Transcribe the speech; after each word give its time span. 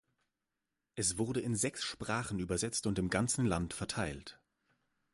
Es 0.95 1.19
wurde 1.19 1.41
in 1.41 1.55
sechs 1.55 1.83
Sprachen 1.83 2.39
übersetzt 2.39 2.87
und 2.87 2.97
im 2.97 3.11
ganzen 3.11 3.45
Land 3.45 3.75
verteilt. 3.75 4.39